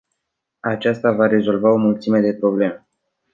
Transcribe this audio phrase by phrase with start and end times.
[0.61, 2.87] Aceasta va rezolva o mulțime de probleme.